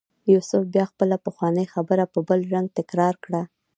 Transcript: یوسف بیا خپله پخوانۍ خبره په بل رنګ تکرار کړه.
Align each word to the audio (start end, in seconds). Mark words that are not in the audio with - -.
یوسف 0.33 0.61
بیا 0.73 0.85
خپله 0.91 1.15
پخوانۍ 1.25 1.65
خبره 1.73 2.05
په 2.13 2.19
بل 2.27 2.39
رنګ 2.53 2.67
تکرار 2.79 3.15
کړه. 3.23 3.41